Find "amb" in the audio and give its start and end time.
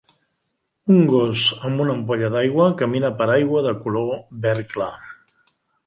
1.69-1.83